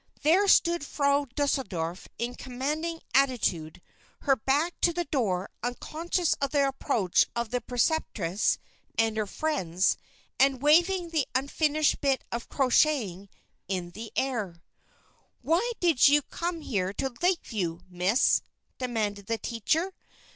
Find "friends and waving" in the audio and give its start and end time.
9.27-11.11